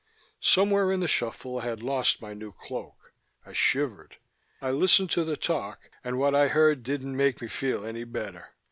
Somewhere 0.39 0.91
in 0.91 0.99
the 0.99 1.07
shuffle 1.07 1.59
I 1.59 1.65
had 1.65 1.83
lost 1.83 2.23
my 2.23 2.33
new 2.33 2.51
cloak. 2.51 3.13
I 3.45 3.53
shivered. 3.53 4.17
I 4.59 4.71
listened 4.71 5.11
to 5.11 5.23
the 5.23 5.37
talk, 5.37 5.91
and 6.03 6.17
what 6.17 6.33
I 6.33 6.47
heard 6.47 6.81
didn't 6.81 7.15
make 7.15 7.39
me 7.39 7.47
feel 7.47 7.85
any 7.85 8.03
better. 8.05 8.49